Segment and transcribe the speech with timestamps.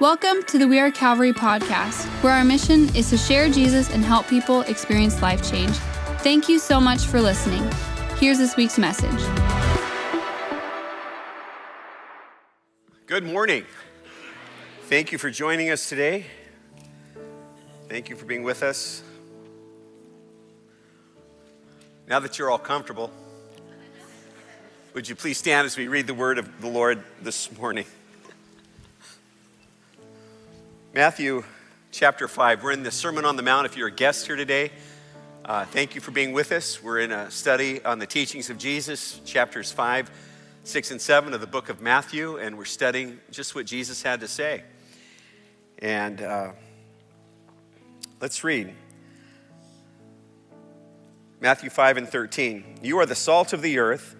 [0.00, 4.04] Welcome to the We Are Calvary podcast, where our mission is to share Jesus and
[4.04, 5.70] help people experience life change.
[6.18, 7.62] Thank you so much for listening.
[8.16, 9.08] Here's this week's message.
[13.06, 13.66] Good morning.
[14.88, 16.26] Thank you for joining us today.
[17.88, 19.00] Thank you for being with us.
[22.08, 23.12] Now that you're all comfortable,
[24.92, 27.86] would you please stand as we read the word of the Lord this morning?
[30.94, 31.42] Matthew
[31.90, 32.62] chapter 5.
[32.62, 33.66] We're in the Sermon on the Mount.
[33.66, 34.70] If you're a guest here today,
[35.44, 36.80] uh, thank you for being with us.
[36.80, 40.08] We're in a study on the teachings of Jesus, chapters 5,
[40.62, 44.20] 6, and 7 of the book of Matthew, and we're studying just what Jesus had
[44.20, 44.62] to say.
[45.80, 46.52] And uh,
[48.20, 48.72] let's read
[51.40, 52.78] Matthew 5 and 13.
[52.84, 54.14] You are the salt of the earth,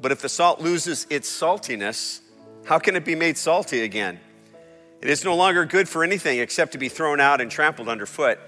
[0.00, 2.20] but if the salt loses its saltiness,
[2.64, 4.20] how can it be made salty again?
[5.02, 8.38] It is no longer good for anything except to be thrown out and trampled underfoot.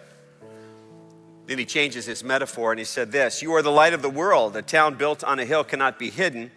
[1.47, 4.08] Then he changes his metaphor and he said this You are the light of the
[4.08, 4.56] world.
[4.56, 6.52] A town built on a hill cannot be hidden.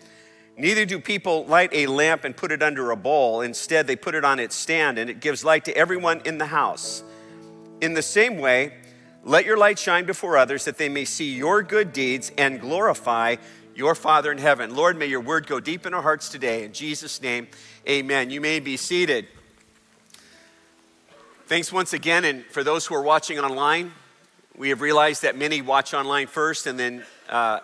[0.55, 3.41] Neither do people light a lamp and put it under a bowl.
[3.41, 6.45] Instead, they put it on its stand and it gives light to everyone in the
[6.45, 7.03] house.
[7.81, 8.73] In the same way,
[9.23, 13.35] let your light shine before others that they may see your good deeds and glorify
[13.75, 14.75] your Father in heaven.
[14.75, 16.63] Lord, may your word go deep in our hearts today.
[16.63, 17.47] In Jesus' name,
[17.87, 18.29] amen.
[18.29, 19.27] You may be seated.
[21.47, 23.93] Thanks once again, and for those who are watching online,
[24.57, 27.61] we have realized that many watch online first and then uh,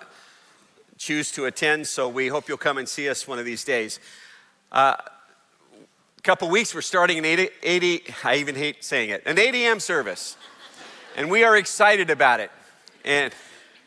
[0.97, 3.99] choose to attend, so we hope you'll come and see us one of these days.
[4.71, 9.37] Uh, a couple weeks, we're starting an 80, 80, I even hate saying it, an
[9.37, 9.81] 8 a.m.
[9.81, 10.37] service.
[11.17, 12.51] And we are excited about it,
[13.03, 13.33] and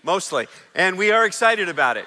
[0.02, 2.04] mostly, and we are excited about it.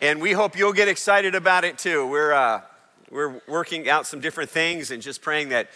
[0.00, 2.08] And we hope you'll get excited about it too.
[2.08, 2.62] We're, uh,
[3.10, 5.68] we're working out some different things and just praying that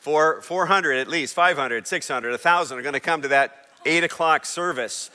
[0.00, 4.46] for 400 at least, 500, 600, 1,000 are going to come to that 8 o'clock
[4.46, 5.10] service.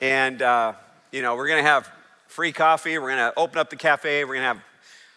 [0.00, 0.72] And, uh,
[1.12, 1.90] you know, we're going to have
[2.26, 2.98] free coffee.
[2.98, 4.24] We're going to open up the cafe.
[4.24, 4.60] We're going to have,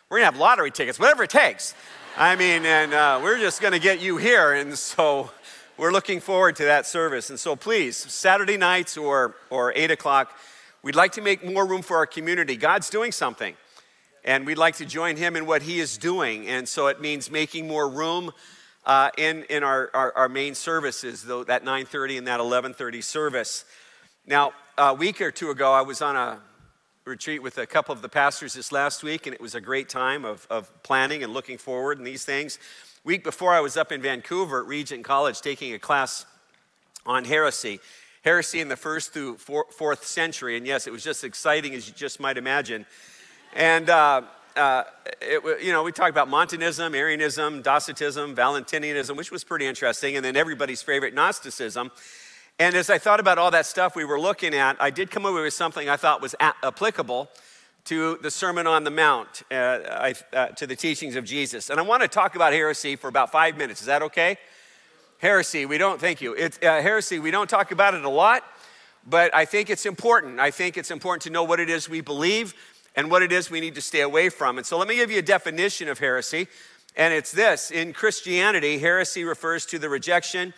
[0.10, 1.74] we're going to have lottery tickets, whatever it takes.
[2.18, 4.52] I mean, and uh, we're just going to get you here.
[4.52, 5.32] And so
[5.78, 7.30] we're looking forward to that service.
[7.30, 10.38] And so please, Saturday nights or, or 8 o'clock,
[10.84, 12.58] we'd like to make more room for our community.
[12.58, 13.56] God's doing something.
[14.26, 16.46] And we'd like to join him in what he is doing.
[16.48, 18.34] And so it means making more room
[18.88, 23.66] uh, in, in our, our, our, main services, though, that 9.30 and that 11.30 service.
[24.26, 26.40] Now, a week or two ago, I was on a
[27.04, 29.90] retreat with a couple of the pastors this last week, and it was a great
[29.90, 32.60] time of, of planning and looking forward and these things.
[33.04, 36.26] Week before, I was up in Vancouver at Regent College taking a class
[37.06, 37.82] on heresy.
[38.24, 41.94] Heresy in the first through fourth century, and yes, it was just exciting as you
[41.94, 42.86] just might imagine.
[43.54, 44.22] And uh,
[44.58, 44.84] uh,
[45.22, 50.26] it, you know, we talked about Montanism, Arianism, Docetism, Valentinianism, which was pretty interesting, and
[50.26, 51.92] then everybody's favorite Gnosticism.
[52.60, 55.26] And as I thought about all that stuff we were looking at, I did come
[55.26, 57.30] up with something I thought was a- applicable
[57.86, 61.70] to the Sermon on the Mount, uh, I, uh, to the teachings of Jesus.
[61.70, 63.82] And I want to talk about heresy for about five minutes.
[63.82, 64.38] Is that okay?
[65.20, 66.34] Heresy, we don't, thank you.
[66.34, 68.44] It's uh, heresy, we don't talk about it a lot,
[69.08, 70.40] but I think it's important.
[70.40, 72.54] I think it's important to know what it is we believe
[72.98, 74.58] and what it is we need to stay away from.
[74.58, 76.48] And so let me give you a definition of heresy.
[76.98, 80.54] And it's this In Christianity, heresy refers to the rejection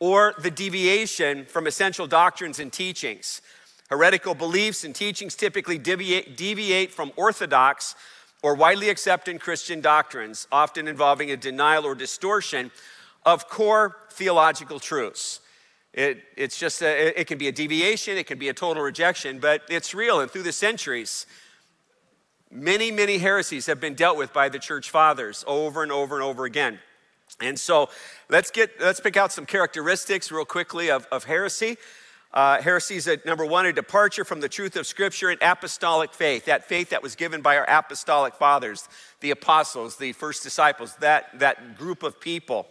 [0.00, 3.42] or the deviation from essential doctrines and teachings.
[3.88, 7.94] Heretical beliefs and teachings typically deviate, deviate from orthodox
[8.42, 12.72] or widely accepted Christian doctrines, often involving a denial or distortion
[13.24, 15.40] of core theological truths.
[15.92, 19.38] It, it's just a, it can be a deviation, it can be a total rejection,
[19.38, 20.20] but it's real.
[20.20, 21.26] And through the centuries,
[22.54, 26.22] Many, many heresies have been dealt with by the church fathers over and over and
[26.22, 26.78] over again.
[27.40, 27.88] And so
[28.28, 31.78] let's get let's pick out some characteristics real quickly of, of heresy.
[32.30, 36.12] Uh, heresy is a, number one, a departure from the truth of Scripture and apostolic
[36.12, 38.86] faith, that faith that was given by our apostolic fathers,
[39.20, 42.66] the apostles, the first disciples, that, that group of people.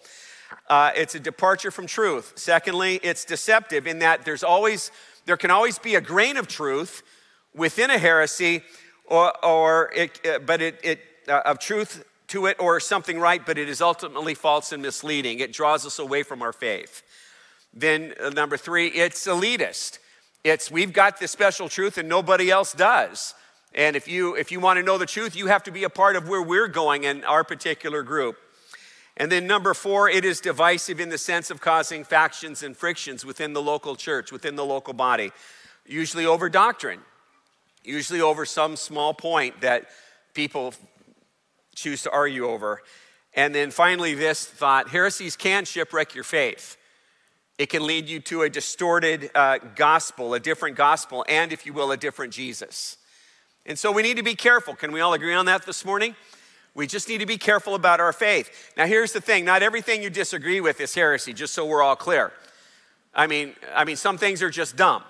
[0.70, 2.34] Uh, it's a departure from truth.
[2.36, 4.92] Secondly, it's deceptive in that there's always,
[5.26, 7.04] there can always be a grain of truth
[7.56, 8.64] within a heresy,
[9.12, 13.46] or, or it, uh, but it, it uh, of truth to it or something right,
[13.46, 15.40] but it is ultimately false and misleading.
[15.40, 17.04] It draws us away from our faith.
[17.74, 20.00] Then, uh, number three, it's elitist.
[20.46, 23.36] It's we've got this special truth and nobody else does.
[23.76, 25.90] And if you if you want to know the truth, you have to be a
[25.90, 28.38] part of where we're going in our particular group.
[29.18, 33.26] And then number four, it is divisive in the sense of causing factions and frictions
[33.26, 35.32] within the local church, within the local body,
[35.86, 37.02] usually over doctrine
[37.84, 39.86] usually over some small point that
[40.34, 40.74] people
[41.76, 42.82] choose to argue over.
[43.34, 46.78] And then finally, this thought heresies can shipwreck your faith.
[47.58, 51.74] It can lead you to a distorted uh, gospel, a different gospel, and if you
[51.74, 52.98] will, a different Jesus.
[53.66, 54.76] And so we need to be careful.
[54.76, 56.16] Can we all agree on that this morning?
[56.74, 58.72] We just need to be careful about our faith.
[58.78, 61.96] Now, here's the thing not everything you disagree with is heresy, just so we're all
[61.96, 62.32] clear.
[63.14, 65.04] I mean, I mean, some things are just dumb.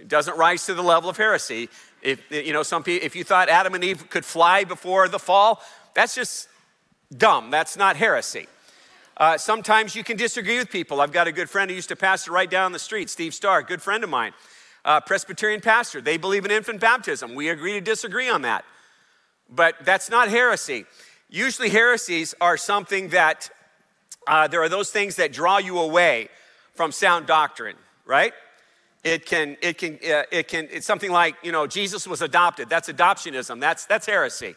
[0.00, 1.68] It doesn't rise to the level of heresy.
[2.00, 5.18] If you know, some people, if you thought Adam and Eve could fly before the
[5.18, 5.62] fall,
[5.94, 6.48] that's just
[7.14, 7.50] dumb.
[7.50, 8.46] That's not heresy.
[9.18, 11.02] Uh, sometimes you can disagree with people.
[11.02, 13.62] I've got a good friend who used to pastor right down the street, Steve Starr,
[13.62, 14.32] good friend of mine,
[14.86, 16.00] uh, Presbyterian pastor.
[16.00, 17.34] They believe in infant baptism.
[17.34, 18.64] We agree to disagree on that.
[19.50, 20.86] But that's not heresy.
[21.28, 23.50] Usually, heresies are something that
[24.26, 26.30] uh, there are those things that draw you away
[26.74, 27.76] from sound doctrine,
[28.06, 28.32] right?
[29.02, 32.68] It can, it can, uh, it can, it's something like, you know, Jesus was adopted.
[32.68, 33.58] That's adoptionism.
[33.60, 34.54] That's, that's heresy.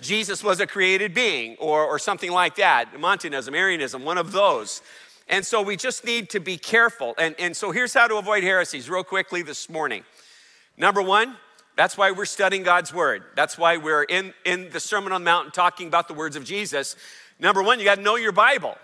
[0.00, 2.98] Jesus was a created being or, or something like that.
[2.98, 4.82] Montanism, Arianism, one of those.
[5.28, 7.14] And so we just need to be careful.
[7.18, 10.04] And, and so here's how to avoid heresies, real quickly this morning.
[10.76, 11.36] Number one,
[11.76, 13.22] that's why we're studying God's word.
[13.36, 16.44] That's why we're in, in the Sermon on the Mountain talking about the words of
[16.44, 16.96] Jesus.
[17.38, 18.76] Number one, you got to know your Bible.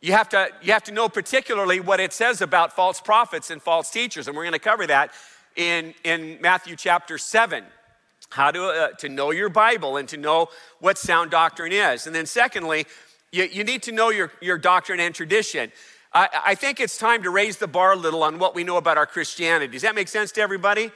[0.00, 3.62] You have, to, you have to know particularly what it says about false prophets and
[3.62, 4.28] false teachers.
[4.28, 5.12] And we're going to cover that
[5.56, 7.64] in, in Matthew chapter 7
[8.30, 10.48] how to, uh, to know your Bible and to know
[10.80, 12.06] what sound doctrine is.
[12.06, 12.86] And then, secondly,
[13.32, 15.70] you, you need to know your, your doctrine and tradition.
[16.12, 18.76] I, I think it's time to raise the bar a little on what we know
[18.76, 19.72] about our Christianity.
[19.72, 20.90] Does that make sense to everybody?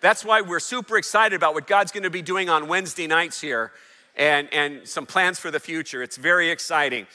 [0.00, 3.40] That's why we're super excited about what God's going to be doing on Wednesday nights
[3.40, 3.72] here
[4.14, 6.02] and, and some plans for the future.
[6.02, 7.06] It's very exciting.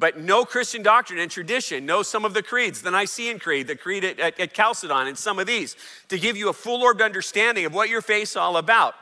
[0.00, 1.84] But no Christian doctrine and tradition.
[1.84, 5.18] Know some of the creeds, the Nicene Creed, the Creed at, at, at Chalcedon, and
[5.18, 5.76] some of these
[6.08, 8.94] to give you a full orbed understanding of what your faith's all about.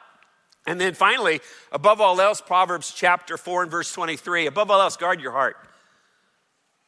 [0.67, 1.41] And then finally,
[1.71, 5.57] above all else, Proverbs chapter 4 and verse 23 above all else, guard your heart.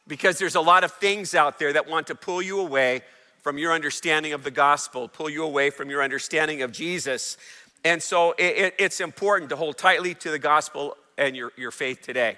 [0.09, 3.03] Because there's a lot of things out there that want to pull you away
[3.41, 7.37] from your understanding of the gospel, pull you away from your understanding of Jesus.
[7.85, 11.71] And so it, it, it's important to hold tightly to the gospel and your, your
[11.71, 12.35] faith today.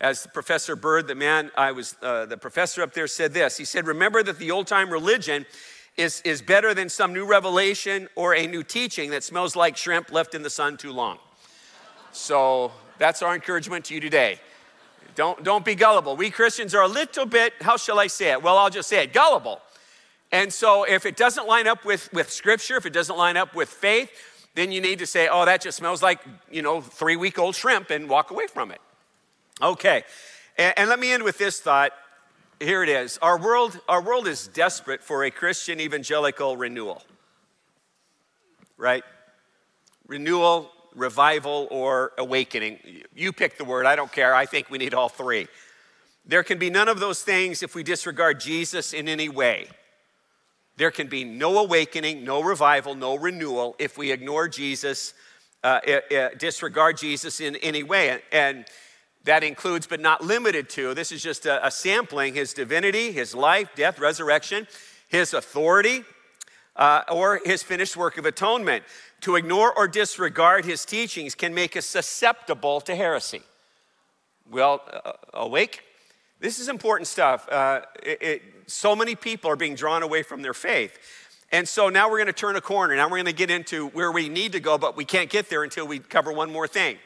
[0.00, 3.58] As Professor Bird, the man I was, uh, the professor up there said this.
[3.58, 5.44] He said, Remember that the old time religion
[5.96, 10.10] is, is better than some new revelation or a new teaching that smells like shrimp
[10.10, 11.18] left in the sun too long.
[12.12, 14.40] So that's our encouragement to you today.
[15.16, 16.16] Don't, don't be gullible.
[16.16, 18.42] We Christians are a little bit, how shall I say it?
[18.42, 19.60] Well, I'll just say it gullible.
[20.32, 23.54] And so if it doesn't line up with, with scripture, if it doesn't line up
[23.54, 24.10] with faith,
[24.54, 26.20] then you need to say, oh, that just smells like,
[26.50, 28.80] you know, three week old shrimp and walk away from it.
[29.62, 30.04] Okay.
[30.56, 31.92] And, and let me end with this thought
[32.60, 33.18] here it is.
[33.22, 37.02] Our world, our world is desperate for a Christian evangelical renewal,
[38.76, 39.02] right?
[40.06, 42.78] Renewal, revival, or awakening.
[43.14, 44.34] You pick the word, I don't care.
[44.34, 45.48] I think we need all three.
[46.26, 49.66] There can be none of those things if we disregard Jesus in any way.
[50.76, 55.14] There can be no awakening, no revival, no renewal if we ignore Jesus,
[55.64, 55.80] uh,
[56.14, 58.20] uh, disregard Jesus in any way.
[58.32, 58.66] And
[59.24, 63.34] that includes, but not limited to, this is just a, a sampling his divinity, his
[63.34, 64.66] life, death, resurrection,
[65.08, 66.04] his authority,
[66.76, 68.84] uh, or his finished work of atonement.
[69.22, 73.42] To ignore or disregard his teachings can make us susceptible to heresy.
[74.50, 75.82] Well, uh, awake?
[76.40, 77.46] This is important stuff.
[77.50, 80.98] Uh, it, it, so many people are being drawn away from their faith.
[81.52, 82.96] And so now we're going to turn a corner.
[82.96, 85.50] Now we're going to get into where we need to go, but we can't get
[85.50, 86.96] there until we cover one more thing.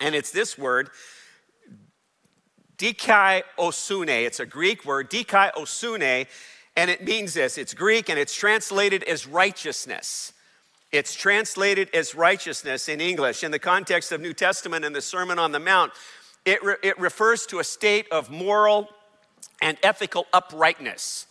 [0.00, 0.90] And it's this word
[2.78, 4.24] dikaiosune.
[4.24, 6.26] It's a Greek word, dikai osune,
[6.76, 7.58] and it means this.
[7.58, 10.32] It's Greek and it's translated as righteousness.
[10.90, 13.44] It's translated as righteousness in English.
[13.44, 15.92] In the context of New Testament and the Sermon on the Mount,
[16.44, 18.88] it, re- it refers to a state of moral
[19.60, 21.26] and ethical uprightness.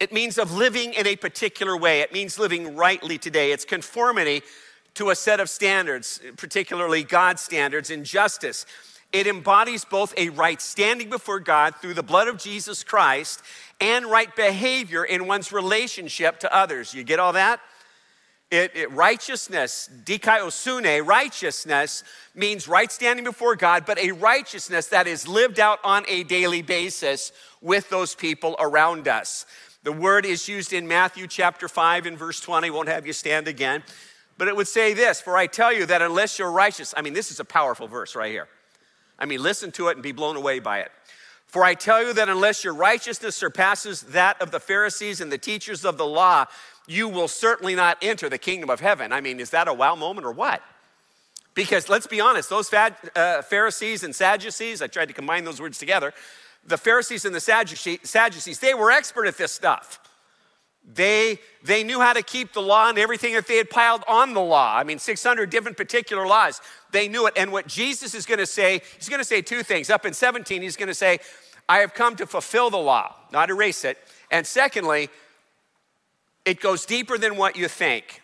[0.00, 2.00] It means of living in a particular way.
[2.00, 3.50] It means living rightly today.
[3.50, 4.42] It's conformity
[4.94, 8.64] to a set of standards, particularly God's standards in justice.
[9.12, 13.42] It embodies both a right standing before God through the blood of Jesus Christ
[13.80, 16.92] and right behavior in one's relationship to others.
[16.92, 17.60] You get all that?
[18.50, 22.02] It, it, righteousness, dikaiosune, righteousness
[22.34, 26.62] means right standing before God, but a righteousness that is lived out on a daily
[26.62, 29.44] basis with those people around us.
[29.84, 32.70] The word is used in Matthew chapter 5 and verse 20.
[32.70, 33.82] Won't have you stand again.
[34.38, 37.12] But it would say this For I tell you that unless you're righteous, I mean,
[37.12, 38.48] this is a powerful verse right here.
[39.18, 40.92] I mean, listen to it and be blown away by it.
[41.46, 45.38] For I tell you that unless your righteousness surpasses that of the Pharisees and the
[45.38, 46.44] teachers of the law,
[46.86, 49.12] you will certainly not enter the kingdom of heaven.
[49.12, 50.62] I mean, is that a wow moment or what?
[51.54, 55.60] Because let's be honest, those fad, uh, Pharisees and Sadducees, I tried to combine those
[55.60, 56.12] words together,
[56.66, 59.98] the Pharisees and the Sadducees, they were expert at this stuff.
[60.94, 64.32] They, they knew how to keep the law and everything that they had piled on
[64.32, 64.74] the law.
[64.74, 66.62] I mean, 600 different particular laws.
[66.92, 67.34] They knew it.
[67.36, 69.90] And what Jesus is going to say, he's going to say two things.
[69.90, 71.18] Up in 17, he's going to say,
[71.68, 73.98] I have come to fulfill the law, not erase it.
[74.30, 75.10] And secondly,
[76.46, 78.22] it goes deeper than what you think.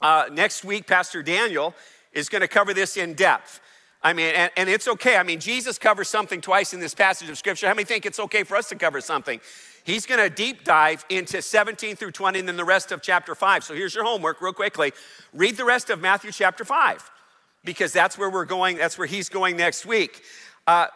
[0.00, 1.74] Uh, next week, Pastor Daniel
[2.12, 3.60] is going to cover this in depth.
[4.02, 5.16] I mean, and, and, it's okay.
[5.16, 7.68] I mean, Jesus covers something twice in this passage of scripture.
[7.68, 9.40] How many think it's okay for us to cover something?
[9.84, 13.34] He's going to deep dive into 17 through 20 and then the rest of chapter
[13.34, 13.64] 5.
[13.64, 14.92] So here's your homework, real quickly.
[15.32, 17.10] Read the rest of Matthew chapter 5
[17.64, 20.22] because that's where we're going, that's where he's going next week.
[20.66, 20.86] Uh,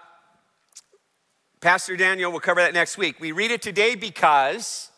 [1.61, 3.19] Pastor Daniel will cover that next week.
[3.19, 4.91] We read it today because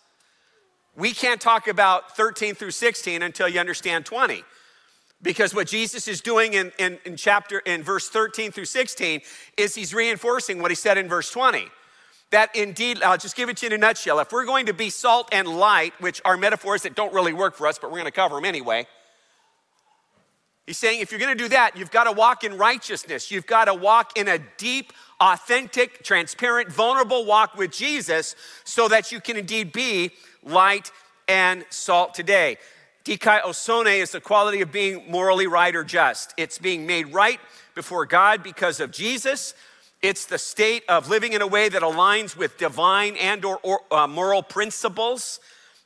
[0.95, 4.45] we can't talk about 13 through 16 until you understand 20.
[5.23, 9.21] Because what Jesus is doing in, in, in, chapter in verse 13 through 16
[9.57, 11.68] is he's reinforcing what he said in verse 20.
[12.30, 14.18] That indeed, I'll just give it to you in a nutshell.
[14.20, 17.56] If we're going to be salt and light, which are metaphors that don't really work
[17.56, 18.87] for us, but we're going to cover them anyway.
[20.66, 23.30] He's saying if you're going to do that, you've got to walk in righteousness.
[23.30, 29.11] You've got to walk in a deep, authentic, transparent, vulnerable walk with Jesus so that
[29.11, 30.11] you can indeed be
[30.42, 30.92] light
[31.26, 32.58] and salt today.
[33.06, 36.35] Dikaiosune is the quality of being morally right or just.
[36.37, 37.40] It's being made right
[37.75, 39.54] before God because of Jesus.
[40.00, 43.81] It's the state of living in a way that aligns with divine and or, or
[43.90, 45.40] uh, moral principles.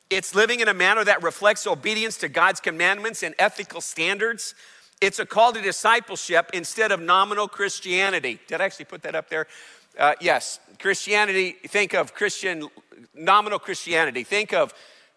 [0.09, 4.53] It's living in a manner that reflects obedience to God's commandments and ethical standards.
[5.01, 8.39] It's a call to discipleship instead of nominal Christianity.
[8.47, 9.47] Did I actually put that up there?
[9.97, 12.69] Uh, yes, Christianity, think of Christian,
[13.15, 14.23] nominal Christianity.
[14.23, 14.73] Think of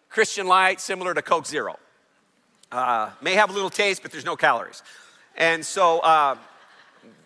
[0.09, 1.77] Christian light similar to Coke Zero.
[2.71, 4.81] Uh, may have a little taste, but there's no calories.
[5.35, 6.35] And so uh,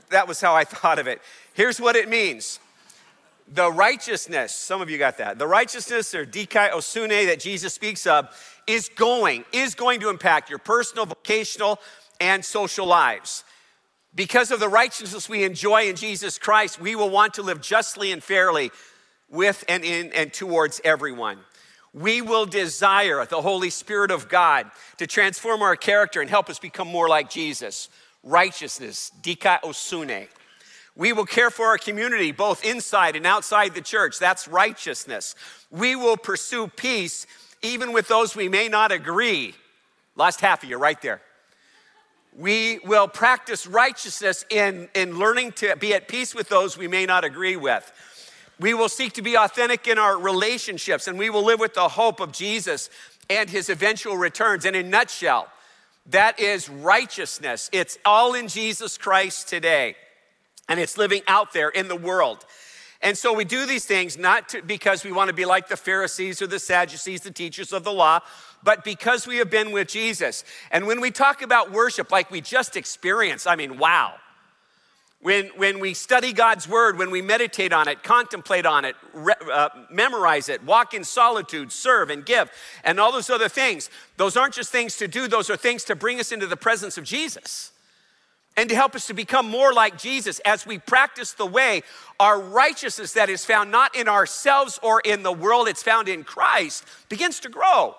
[0.10, 1.22] that was how I thought of it.
[1.62, 2.60] Here's what it means
[3.48, 8.30] the righteousness, some of you got that, the righteousness or dikaiosune that Jesus speaks of
[8.66, 11.78] is going, is going to impact your personal, vocational,
[12.20, 13.44] and social lives.
[14.16, 18.12] Because of the righteousness we enjoy in Jesus Christ, we will want to live justly
[18.12, 18.72] and fairly
[19.30, 21.38] with and in and towards everyone
[21.94, 26.58] we will desire the Holy Spirit of God to transform our character and help us
[26.58, 27.90] become more like Jesus.
[28.24, 30.28] Righteousness, dikaiosune.
[30.96, 34.20] We will care for our community, both inside and outside the church.
[34.20, 35.36] That's righteousness.
[35.70, 37.26] We will pursue peace
[37.62, 39.54] even with those we may not agree.
[40.16, 41.22] Last half of you, right there.
[42.38, 47.06] We will practice righteousness in, in learning to be at peace with those we may
[47.06, 47.92] not agree with.
[48.60, 51.90] We will seek to be authentic in our relationships and we will live with the
[51.90, 52.90] hope of Jesus
[53.30, 54.66] and his eventual returns.
[54.66, 55.48] And in nutshell,
[56.08, 57.70] that is righteousness.
[57.74, 59.96] It's all in Jesus Christ today.
[60.72, 62.46] And it's living out there in the world.
[63.02, 65.76] And so we do these things not to, because we want to be like the
[65.76, 68.22] Pharisees or the Sadducees, the teachers of the law,
[68.64, 70.46] but because we have been with Jesus.
[70.72, 74.14] And when we talk about worship like we just experienced, I mean, wow.
[75.20, 79.34] When, when we study God's word, when we meditate on it, contemplate on it, re,
[79.52, 82.50] uh, memorize it, walk in solitude, serve and give,
[82.86, 85.98] and all those other things, those aren't just things to do, those are things to
[85.98, 87.74] bring us into the presence of Jesus
[88.58, 91.84] and to help us to become more like Jesus as we practice the way
[92.20, 96.24] our righteousness that is found not in ourselves or in the world, it's found in
[96.24, 97.96] Christ, begins to grow.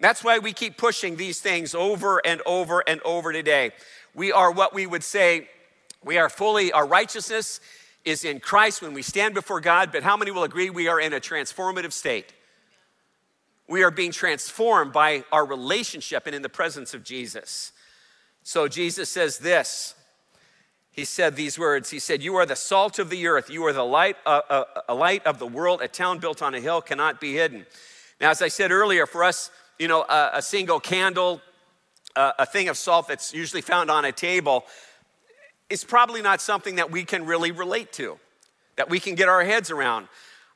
[0.00, 3.72] That's why we keep pushing these things over and over and over today.
[4.14, 5.48] We are what we would say
[6.04, 7.60] we are fully, our righteousness
[8.04, 11.00] is in Christ when we stand before God, but how many will agree we are
[11.00, 12.32] in a transformative state?
[13.68, 17.72] We are being transformed by our relationship and in the presence of Jesus.
[18.48, 19.94] So Jesus says this.
[20.90, 21.90] He said these words.
[21.90, 23.50] He said, You are the salt of the earth.
[23.50, 25.82] You are the light, uh, uh, a light of the world.
[25.82, 27.66] A town built on a hill cannot be hidden.
[28.22, 31.42] Now, as I said earlier, for us, you know, a, a single candle,
[32.16, 34.64] a thing of salt that's usually found on a table,
[35.68, 38.18] is probably not something that we can really relate to,
[38.76, 40.08] that we can get our heads around.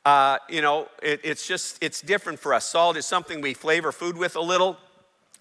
[0.06, 2.66] Uh, you know, it, it's just, it's different for us.
[2.66, 4.78] Salt is something we flavor food with a little.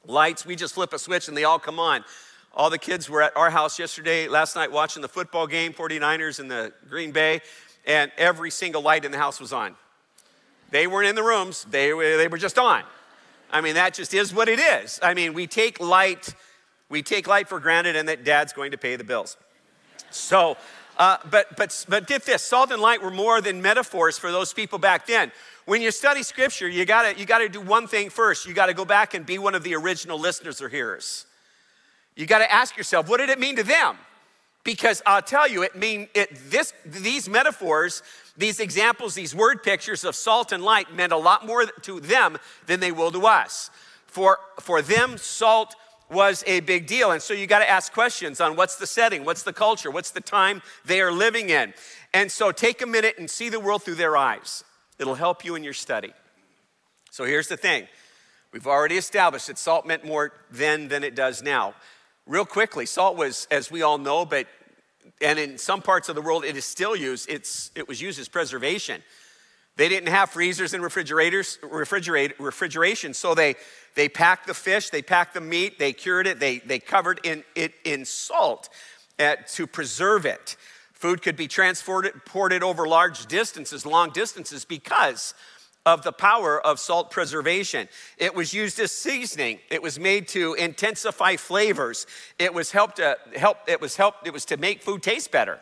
[0.06, 2.04] Lights, we just flip a switch and they all come on.
[2.54, 6.40] All the kids were at our house yesterday, last night, watching the football game, 49ers
[6.40, 7.42] in the Green Bay,
[7.86, 9.76] and every single light in the house was on.
[10.70, 12.84] They weren't in the rooms, they, they were just on.
[13.52, 15.00] I mean, that just is what it is.
[15.04, 16.34] I mean, we take light,
[16.90, 19.36] we take light for granted and that dad's going to pay the bills.
[20.10, 20.58] So,
[20.98, 24.54] uh, but, but, but get this salt and light were more than metaphors for those
[24.54, 25.32] people back then.
[25.66, 28.46] When you study scripture, you gotta, you gotta do one thing first.
[28.46, 31.26] You gotta go back and be one of the original listeners or hearers.
[32.16, 33.98] You got to ask yourself, what did it mean to them?
[34.64, 38.04] Because I'll tell you, it mean it this these metaphors,
[38.38, 42.38] these examples, these word pictures of salt and light meant a lot more to them
[42.68, 43.72] than they will to us.
[44.06, 45.76] For for them, salt
[46.12, 47.12] was a big deal.
[47.12, 50.12] And so you got to ask questions on what's the setting, what's the culture, what's
[50.12, 51.74] the time they are living in.
[52.14, 54.64] And so take a minute and see the world through their eyes.
[55.00, 56.14] It'll help you in your study.
[57.10, 57.88] So here's the thing
[58.52, 61.74] we've already established that salt meant more then than it does now.
[62.32, 64.48] Real quickly, salt was, as we all know, but
[65.20, 68.22] and in some parts of the world it is still used, it's, it was used
[68.22, 69.04] as preservation.
[69.76, 73.56] They didn't have freezers and refrigerators, refrigerate, refrigeration, so they,
[73.96, 77.44] they packed the fish, they packed the meat, they cured it, they, they covered in,
[77.54, 78.70] it in salt
[79.20, 80.56] uh, to preserve it.
[80.94, 85.34] Food could be transported over large distances, long distances, because
[85.86, 87.88] of the power of salt preservation.
[88.18, 89.60] It was used as seasoning.
[89.70, 92.06] It was made to intensify flavors.
[92.38, 93.58] It was helped to help.
[93.68, 94.28] It was helped.
[94.28, 95.60] It was to make food taste better.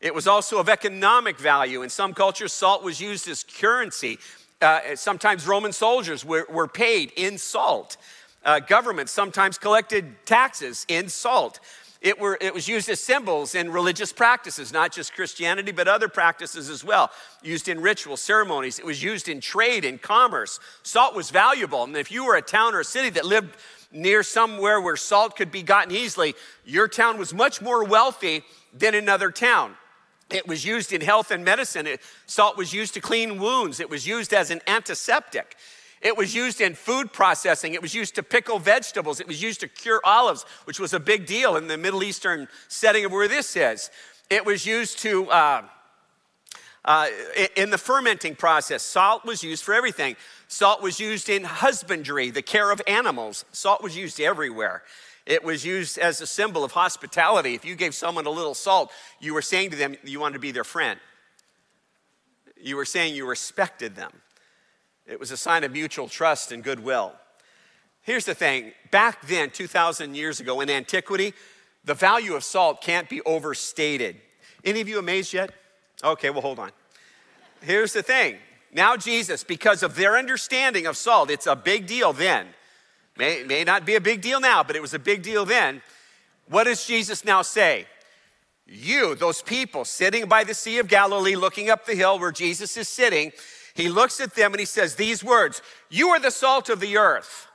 [0.00, 1.82] It was also of economic value.
[1.82, 4.18] In some cultures, salt was used as currency.
[4.60, 7.96] Uh, sometimes Roman soldiers were, were paid in salt.
[8.44, 11.58] Uh, governments sometimes collected taxes in salt.
[12.04, 16.06] It, were, it was used as symbols in religious practices, not just Christianity, but other
[16.06, 17.10] practices as well.
[17.42, 18.78] Used in ritual ceremonies.
[18.78, 20.60] It was used in trade and commerce.
[20.82, 21.82] Salt was valuable.
[21.82, 23.56] And if you were a town or a city that lived
[23.90, 26.34] near somewhere where salt could be gotten easily,
[26.66, 28.42] your town was much more wealthy
[28.74, 29.74] than another town.
[30.28, 31.86] It was used in health and medicine.
[31.86, 33.80] It, salt was used to clean wounds.
[33.80, 35.56] It was used as an antiseptic.
[36.04, 37.72] It was used in food processing.
[37.72, 39.20] It was used to pickle vegetables.
[39.20, 42.46] It was used to cure olives, which was a big deal in the Middle Eastern
[42.68, 43.90] setting of where this is.
[44.28, 45.62] It was used to, uh,
[46.84, 47.08] uh,
[47.56, 50.16] in the fermenting process, salt was used for everything.
[50.46, 53.46] Salt was used in husbandry, the care of animals.
[53.52, 54.82] Salt was used everywhere.
[55.24, 57.54] It was used as a symbol of hospitality.
[57.54, 60.40] If you gave someone a little salt, you were saying to them you wanted to
[60.40, 61.00] be their friend.
[62.60, 64.12] You were saying you respected them.
[65.06, 67.12] It was a sign of mutual trust and goodwill.
[68.02, 71.34] Here's the thing back then, 2,000 years ago in antiquity,
[71.84, 74.16] the value of salt can't be overstated.
[74.64, 75.52] Any of you amazed yet?
[76.02, 76.70] Okay, well, hold on.
[77.60, 78.36] Here's the thing.
[78.72, 82.48] Now, Jesus, because of their understanding of salt, it's a big deal then.
[83.16, 85.80] May, may not be a big deal now, but it was a big deal then.
[86.48, 87.86] What does Jesus now say?
[88.66, 92.76] You, those people sitting by the Sea of Galilee, looking up the hill where Jesus
[92.76, 93.32] is sitting,
[93.74, 95.60] he looks at them and he says these words
[95.90, 97.48] You are the salt of the earth.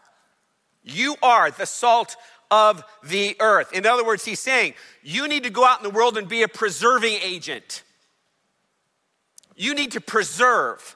[0.84, 2.16] You are the salt
[2.52, 3.74] of the earth.
[3.74, 6.44] In other words, he's saying, You need to go out in the world and be
[6.44, 7.84] a preserving agent.
[9.56, 10.96] You need to preserve.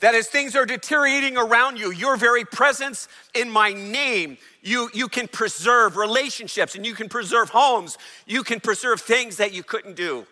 [0.00, 5.08] That as things are deteriorating around you, your very presence in my name, you, you
[5.08, 7.98] can preserve relationships and you can preserve homes.
[8.26, 10.26] You can preserve things that you couldn't do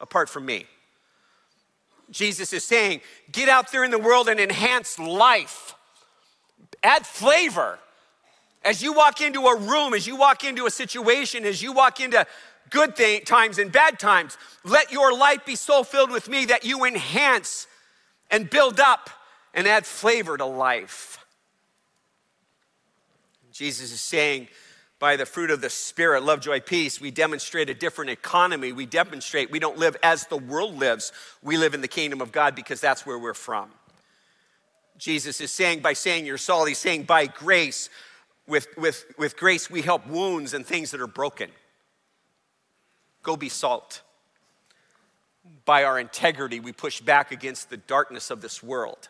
[0.00, 0.66] apart from me.
[2.10, 5.74] Jesus is saying, get out there in the world and enhance life,
[6.82, 7.78] add flavor.
[8.64, 12.00] As you walk into a room, as you walk into a situation, as you walk
[12.00, 12.26] into
[12.70, 16.64] good th- times and bad times, let your life be so filled with me that
[16.64, 17.66] you enhance
[18.30, 19.10] and build up
[19.54, 21.24] and add flavor to life.
[23.52, 24.48] Jesus is saying,
[24.98, 28.72] by the fruit of the Spirit, love, joy, peace, we demonstrate a different economy.
[28.72, 31.12] We demonstrate we don't live as the world lives.
[31.42, 33.70] We live in the kingdom of God because that's where we're from.
[34.96, 37.88] Jesus is saying, by saying you're salt, he's saying by grace,
[38.48, 41.50] with, with, with grace, we help wounds and things that are broken.
[43.22, 44.02] Go be salt.
[45.64, 49.08] By our integrity, we push back against the darkness of this world.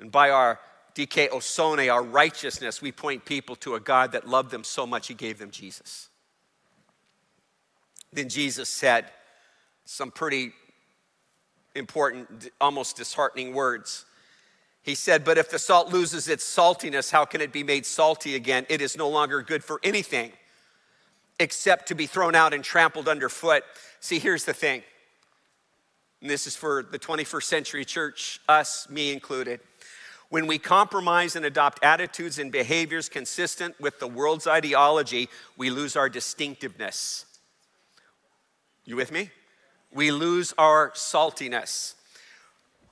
[0.00, 0.58] And by our
[0.94, 5.14] dikaiosune, our righteousness, we point people to a God that loved them so much he
[5.14, 6.08] gave them Jesus.
[8.12, 9.06] Then Jesus said
[9.84, 10.52] some pretty
[11.74, 14.04] important, almost disheartening words.
[14.82, 18.34] He said, But if the salt loses its saltiness, how can it be made salty
[18.34, 18.66] again?
[18.68, 20.32] It is no longer good for anything
[21.40, 23.64] except to be thrown out and trampled underfoot.
[24.00, 24.82] See, here's the thing.
[26.20, 29.60] And this is for the 21st century church, us, me included.
[30.32, 35.94] When we compromise and adopt attitudes and behaviors consistent with the world's ideology, we lose
[35.94, 37.26] our distinctiveness.
[38.86, 39.30] You with me?
[39.92, 41.96] We lose our saltiness.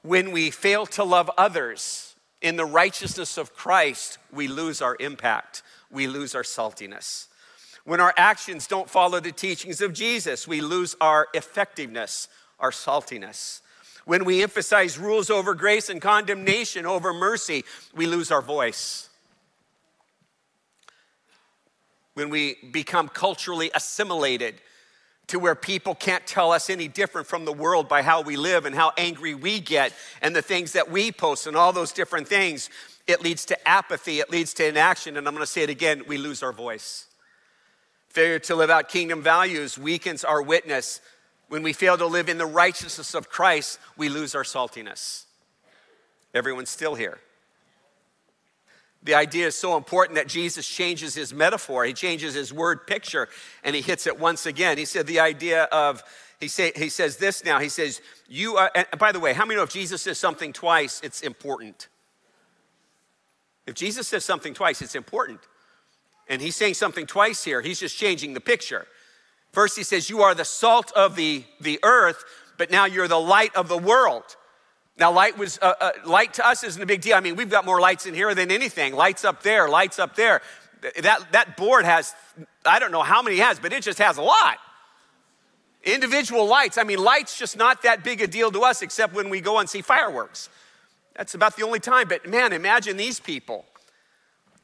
[0.02, 5.62] When we fail to love others in the righteousness of Christ, we lose our impact.
[5.90, 7.28] We lose our saltiness.
[7.84, 13.62] When our actions don't follow the teachings of Jesus, we lose our effectiveness, our saltiness.
[14.04, 19.10] When we emphasize rules over grace and condemnation over mercy, we lose our voice.
[22.20, 24.56] when we become culturally assimilated
[25.26, 28.66] to where people can't tell us any different from the world by how we live
[28.66, 32.26] and how angry we get and the things that we post and all those different
[32.26, 32.68] things,
[33.06, 35.16] it leads to apathy, it leads to inaction.
[35.16, 37.06] And I'm gonna say it again we lose our voice.
[38.08, 41.00] Failure to live out kingdom values weakens our witness.
[41.50, 45.24] When we fail to live in the righteousness of Christ, we lose our saltiness.
[46.32, 47.18] Everyone's still here.
[49.02, 51.84] The idea is so important that Jesus changes his metaphor.
[51.84, 53.28] He changes his word picture
[53.64, 54.78] and he hits it once again.
[54.78, 56.04] He said the idea of,
[56.38, 57.58] he, say, he says this now.
[57.58, 60.52] He says, You are, and by the way, how many know if Jesus says something
[60.52, 61.88] twice, it's important?
[63.66, 65.40] If Jesus says something twice, it's important.
[66.28, 67.60] And he's saying something twice here.
[67.60, 68.86] He's just changing the picture.
[69.52, 72.24] First, he says, You are the salt of the, the earth,
[72.56, 74.36] but now you're the light of the world.
[74.98, 77.16] Now, light was uh, uh, light to us isn't a big deal.
[77.16, 78.94] I mean, we've got more lights in here than anything.
[78.94, 80.42] Lights up there, lights up there.
[81.02, 82.14] That that board has
[82.66, 84.58] I don't know how many has, but it just has a lot.
[85.84, 86.76] Individual lights.
[86.76, 89.58] I mean, lights just not that big a deal to us, except when we go
[89.58, 90.50] and see fireworks.
[91.16, 92.06] That's about the only time.
[92.06, 93.64] But man, imagine these people.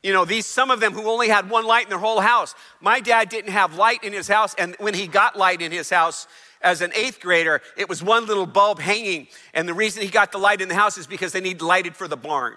[0.03, 2.55] You know, these some of them who only had one light in their whole house.
[2.81, 5.91] My dad didn't have light in his house, and when he got light in his
[5.91, 6.27] house,
[6.61, 9.29] as an eighth grader, it was one little bulb hanging.
[9.55, 11.97] And the reason he got the light in the house is because they need lighted
[11.97, 12.55] for the barn.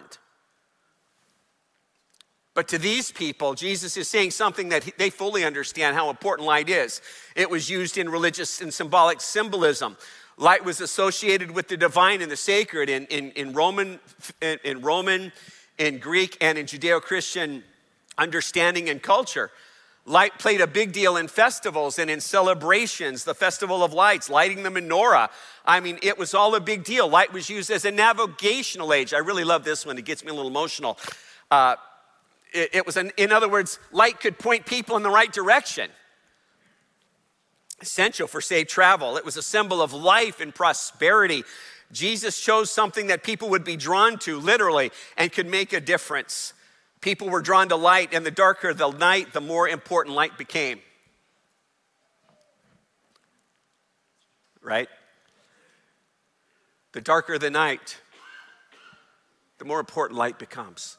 [2.56, 6.70] But to these people, Jesus is saying something that they fully understand how important light
[6.70, 7.02] is.
[7.36, 9.96] It was used in religious and symbolic symbolism.
[10.38, 14.00] Light was associated with the divine and the sacred in, in, in Roman,
[14.64, 15.32] in Roman,
[15.80, 17.64] in Greek, and in Judeo Christian
[18.18, 19.50] understanding and culture.
[20.06, 24.64] Light played a big deal in festivals and in celebrations, the Festival of Lights, lighting
[24.64, 25.30] the menorah.
[25.66, 27.08] I mean, it was all a big deal.
[27.08, 29.14] Light was used as a navigational age.
[29.14, 30.98] I really love this one, it gets me a little emotional.
[31.52, 31.76] Uh,
[32.52, 35.90] it, it was, an, in other words, light could point people in the right direction.
[37.82, 39.16] Essential for safe travel.
[39.16, 41.44] It was a symbol of life and prosperity.
[41.92, 46.54] Jesus chose something that people would be drawn to, literally, and could make a difference.
[47.02, 50.80] People were drawn to light, and the darker the night, the more important light became.
[54.62, 54.90] Right?
[56.92, 57.98] The darker the night,
[59.58, 60.98] the more important light becomes.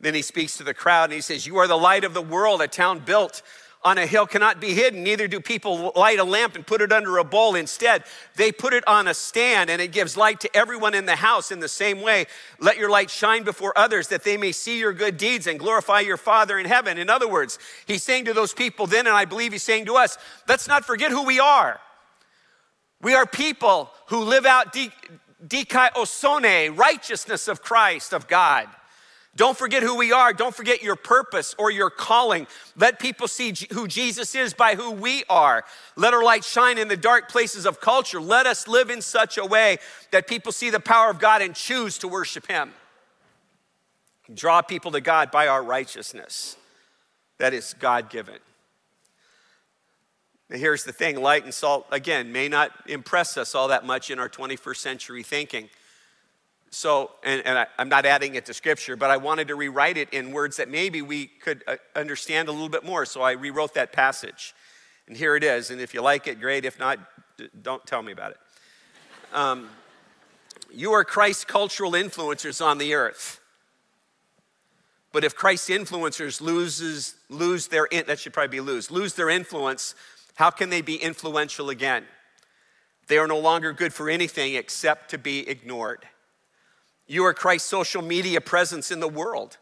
[0.00, 2.22] Then he speaks to the crowd and he says, You are the light of the
[2.22, 3.42] world, a town built
[3.84, 5.02] on a hill cannot be hidden.
[5.02, 7.56] Neither do people light a lamp and put it under a bowl.
[7.56, 8.04] Instead,
[8.36, 11.50] they put it on a stand and it gives light to everyone in the house.
[11.50, 12.26] In the same way,
[12.60, 16.00] let your light shine before others that they may see your good deeds and glorify
[16.00, 16.96] your Father in heaven.
[16.96, 19.96] In other words, he's saying to those people then, and I believe he's saying to
[19.96, 20.16] us,
[20.46, 21.80] let's not forget who we are.
[23.00, 24.76] We are people who live out
[25.44, 28.68] dikaiosune, righteousness of Christ, of God.
[29.34, 30.34] Don't forget who we are.
[30.34, 32.46] Don't forget your purpose or your calling.
[32.76, 35.64] Let people see who Jesus is by who we are.
[35.96, 38.20] Let our light shine in the dark places of culture.
[38.20, 39.78] Let us live in such a way
[40.10, 42.72] that people see the power of God and choose to worship Him.
[44.32, 46.56] Draw people to God by our righteousness.
[47.38, 48.38] That is God given.
[50.50, 54.18] Here's the thing light and salt, again, may not impress us all that much in
[54.18, 55.70] our 21st century thinking.
[56.74, 59.98] So, and, and I, am not adding it to scripture, but I wanted to rewrite
[59.98, 63.04] it in words that maybe we could uh, understand a little bit more.
[63.04, 64.54] So I rewrote that passage.
[65.06, 65.70] And here it is.
[65.70, 66.64] And if you like it, great.
[66.64, 66.98] If not,
[67.60, 68.38] don't tell me about it.
[69.34, 69.68] Um,
[70.72, 73.38] you are Christ's cultural influencers on the earth.
[75.12, 79.94] But if Christ's influencers loses, lose their, that should probably be lose, lose their influence,
[80.36, 82.06] how can they be influential again?
[83.08, 86.06] They are no longer good for anything except to be ignored.
[87.12, 89.58] You are Christ's social media presence in the world.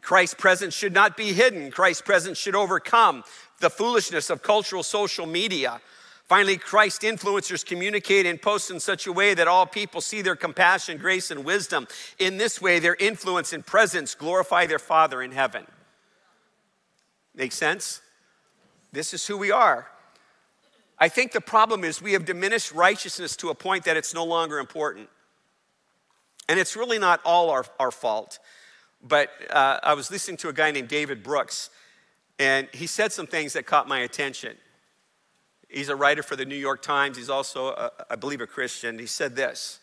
[0.00, 1.72] Christ's presence should not be hidden.
[1.72, 3.24] Christ's presence should overcome
[3.58, 5.80] the foolishness of cultural social media.
[6.26, 10.36] Finally, Christ influencers communicate and post in such a way that all people see their
[10.36, 11.88] compassion, grace, and wisdom.
[12.20, 15.66] In this way, their influence and presence glorify their Father in heaven.
[17.34, 18.02] Make sense?
[18.92, 19.88] This is who we are.
[20.96, 24.24] I think the problem is we have diminished righteousness to a point that it's no
[24.24, 25.08] longer important.
[26.48, 28.38] And it's really not all our, our fault.
[29.02, 31.70] But uh, I was listening to a guy named David Brooks,
[32.38, 34.56] and he said some things that caught my attention.
[35.68, 37.16] He's a writer for the New York Times.
[37.16, 38.98] He's also, a, I believe, a Christian.
[38.98, 39.80] He said this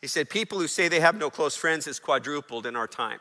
[0.00, 3.20] He said, People who say they have no close friends has quadrupled in our time.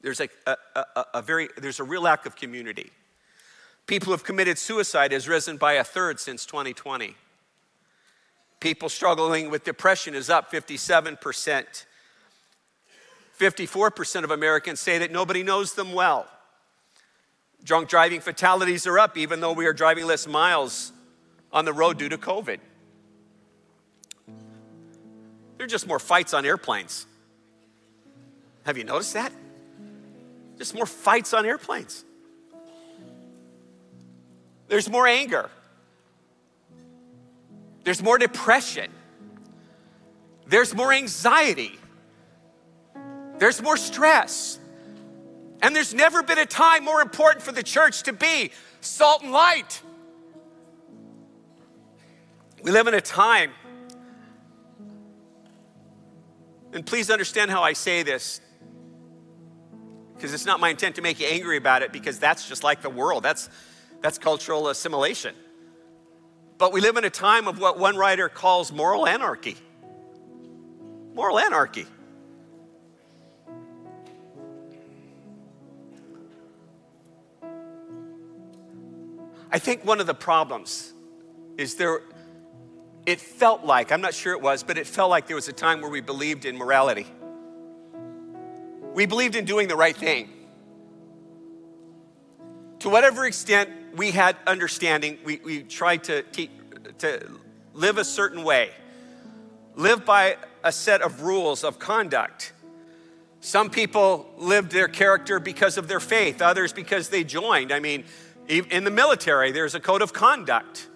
[0.00, 2.92] There's a, a, a, a very, there's a real lack of community.
[3.86, 7.16] People who have committed suicide has risen by a third since 2020.
[8.60, 11.84] People struggling with depression is up 57%.
[13.38, 16.26] 54% of Americans say that nobody knows them well.
[17.62, 20.92] Drunk driving fatalities are up, even though we are driving less miles
[21.52, 22.58] on the road due to COVID.
[25.56, 27.06] There are just more fights on airplanes.
[28.64, 29.32] Have you noticed that?
[30.56, 32.04] Just more fights on airplanes.
[34.68, 35.50] There's more anger.
[37.84, 38.90] There's more depression.
[40.46, 41.78] There's more anxiety.
[43.38, 44.58] There's more stress.
[45.62, 49.32] And there's never been a time more important for the church to be salt and
[49.32, 49.82] light.
[52.62, 53.52] We live in a time,
[56.72, 58.40] and please understand how I say this,
[60.14, 62.82] because it's not my intent to make you angry about it, because that's just like
[62.82, 63.22] the world.
[63.22, 63.48] That's,
[64.00, 65.36] that's cultural assimilation.
[66.58, 69.56] But we live in a time of what one writer calls moral anarchy.
[71.14, 71.86] Moral anarchy.
[79.50, 80.92] I think one of the problems
[81.56, 82.02] is there,
[83.06, 85.52] it felt like, I'm not sure it was, but it felt like there was a
[85.52, 87.06] time where we believed in morality.
[88.92, 90.28] We believed in doing the right thing.
[92.80, 96.22] To whatever extent we had understanding, we, we tried to,
[96.98, 97.30] to
[97.74, 98.70] live a certain way,
[99.76, 102.52] live by a set of rules of conduct.
[103.40, 107.72] Some people lived their character because of their faith, others because they joined.
[107.72, 108.04] I mean,
[108.48, 110.88] in the military, there's a code of conduct.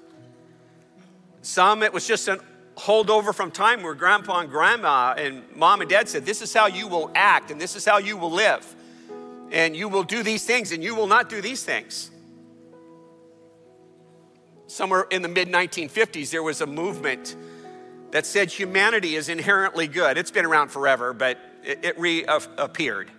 [1.42, 2.40] Some, it was just a
[2.76, 6.66] holdover from time where grandpa and grandma and mom and dad said, This is how
[6.66, 8.74] you will act and this is how you will live.
[9.50, 12.10] And you will do these things and you will not do these things.
[14.72, 17.36] Somewhere in the mid 1950s, there was a movement
[18.10, 20.18] that said humanity is inherently good.
[20.18, 23.10] It's been around forever, but it, reappeared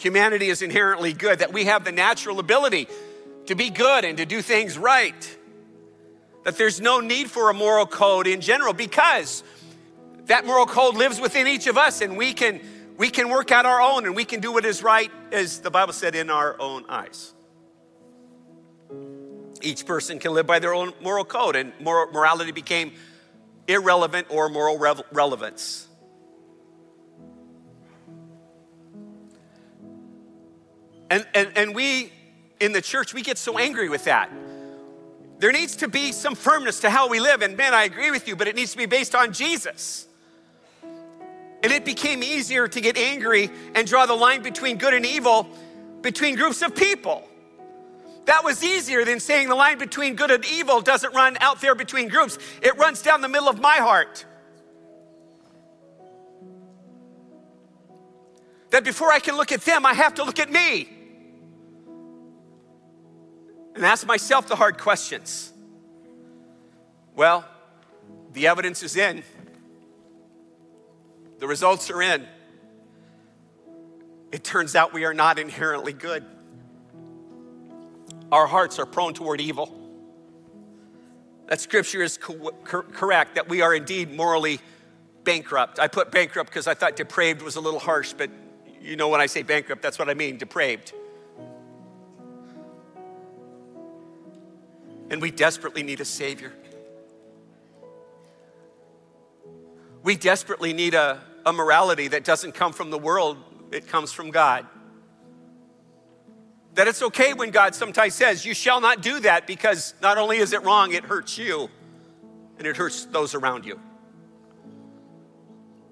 [0.00, 2.88] humanity is inherently good, that we have the natural ability
[3.46, 5.38] to be good and to do things right.
[6.44, 9.44] That there's no need for a moral code in general because
[10.24, 12.60] that moral code lives within each of us and we can
[12.96, 15.70] we can work out our own and we can do what is right as the
[15.70, 17.34] Bible said in our own eyes.
[19.62, 22.92] Each person can live by their own moral code and moral, morality became
[23.68, 24.78] irrelevant or moral
[25.12, 25.86] relevance.
[31.10, 32.12] And, and, and we
[32.60, 34.30] in the church, we get so angry with that.
[35.38, 37.40] There needs to be some firmness to how we live.
[37.40, 40.06] And man, I agree with you, but it needs to be based on Jesus.
[41.62, 45.48] And it became easier to get angry and draw the line between good and evil
[46.02, 47.26] between groups of people.
[48.30, 51.74] That was easier than saying the line between good and evil doesn't run out there
[51.74, 54.24] between groups, it runs down the middle of my heart.
[58.70, 60.88] That before I can look at them, I have to look at me
[63.74, 65.52] and ask myself the hard questions.
[67.16, 67.44] Well,
[68.32, 69.24] the evidence is in,
[71.40, 72.28] the results are in.
[74.30, 76.24] It turns out we are not inherently good.
[78.32, 79.76] Our hearts are prone toward evil.
[81.48, 84.60] That scripture is co- correct, that we are indeed morally
[85.24, 85.78] bankrupt.
[85.78, 88.30] I put bankrupt because I thought depraved was a little harsh, but
[88.80, 90.92] you know when I say bankrupt, that's what I mean depraved.
[95.10, 96.52] and we desperately need a Savior.
[100.02, 103.36] We desperately need a, a morality that doesn't come from the world,
[103.72, 104.66] it comes from God.
[106.80, 110.38] That it's okay when God sometimes says, You shall not do that because not only
[110.38, 111.68] is it wrong, it hurts you
[112.56, 113.78] and it hurts those around you.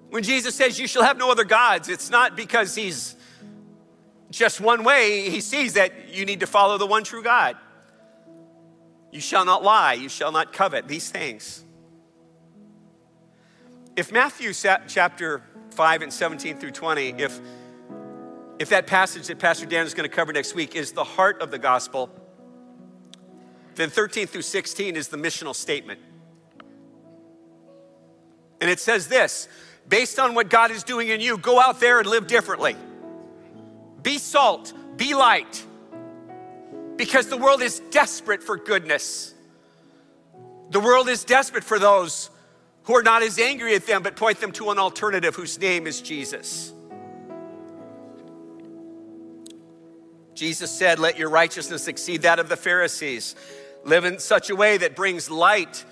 [0.09, 3.15] When Jesus says, You shall have no other gods, it's not because He's
[4.31, 5.29] just one way.
[5.29, 7.55] He sees that you need to follow the one true God.
[9.11, 9.93] You shall not lie.
[9.93, 10.87] You shall not covet.
[10.87, 11.63] These things.
[13.95, 17.39] If Matthew chapter 5 and 17 through 20, if,
[18.59, 21.41] if that passage that Pastor Dan is going to cover next week is the heart
[21.41, 22.09] of the gospel,
[23.75, 26.01] then 13 through 16 is the missional statement.
[28.59, 29.47] And it says this
[29.87, 32.75] based on what God is doing in you, go out there and live differently.
[34.03, 35.65] Be salt, be light
[36.97, 39.33] because the world is desperate for goodness.
[40.71, 42.29] The world is desperate for those
[42.83, 45.87] who are not as angry at them, but point them to an alternative whose name
[45.87, 46.73] is Jesus.
[50.39, 53.35] Jesus said, Let your righteousness exceed that of the Pharisees.
[53.83, 55.83] Live in such a way that brings light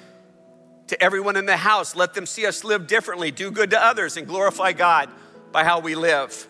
[0.88, 1.98] to everyone in the house.
[1.98, 5.10] Let them see us live differently, do good to others, and glorify God
[5.52, 6.48] by how we live.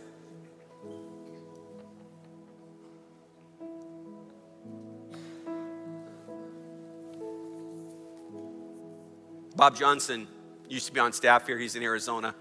[9.55, 10.27] Bob Johnson
[10.69, 11.57] used to be on staff here.
[11.57, 12.35] He's in Arizona,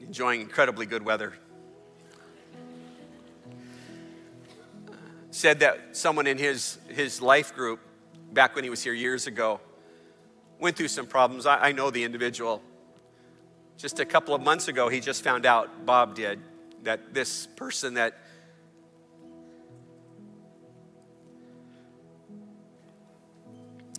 [0.00, 1.32] enjoying incredibly good weather.
[5.30, 7.80] Said that someone in his, his life group,
[8.32, 9.60] back when he was here years ago,
[10.58, 11.46] went through some problems.
[11.46, 12.62] I, I know the individual.
[13.76, 16.40] Just a couple of months ago, he just found out, Bob did,
[16.82, 18.18] that this person that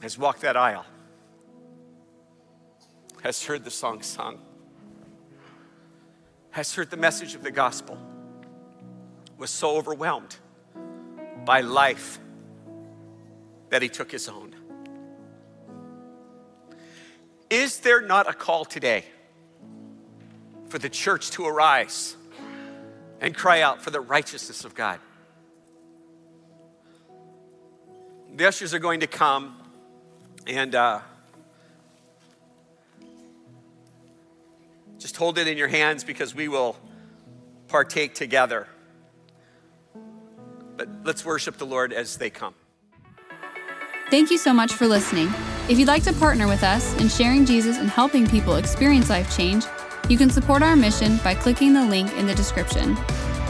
[0.02, 0.86] has walked that aisle
[3.24, 4.40] has heard the song sung,
[6.50, 7.98] has heard the message of the gospel,
[9.38, 10.36] was so overwhelmed
[11.46, 12.20] by life
[13.70, 14.56] that he took his own.
[17.50, 19.06] Is there not a call today
[20.70, 22.16] for the church to arise
[23.20, 25.00] and cry out for the righteousness of God?
[28.36, 29.58] The ushers are going to come
[30.48, 31.02] and uh,
[35.02, 36.78] Just hold it in your hands because we will
[37.70, 38.68] partake together.
[40.82, 42.56] But let's worship the Lord as they come.
[44.10, 45.32] Thank you so much for listening.
[45.70, 49.38] If you'd like to partner with us in sharing Jesus and helping people experience life
[49.38, 49.66] change,
[50.10, 52.98] you can support our mission by clicking the link in the description.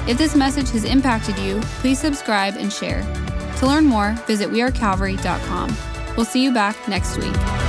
[0.09, 3.01] If this message has impacted you, please subscribe and share.
[3.59, 5.77] To learn more, visit wearecalvary.com.
[6.17, 7.60] We'll see you back next week.